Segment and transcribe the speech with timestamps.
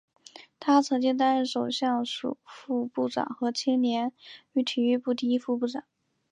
[0.59, 4.13] 他曾经担任首相署副部长和青年
[4.51, 5.83] 与体育部第一副部长。